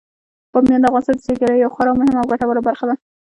بامیان 0.53 0.81
د 0.81 0.85
افغانستان 0.89 1.15
د 1.17 1.23
سیلګرۍ 1.25 1.57
یوه 1.57 1.73
خورا 1.75 1.91
مهمه 1.99 2.19
او 2.21 2.29
ګټوره 2.31 2.61
برخه 2.67 2.85
ده. 2.89 2.95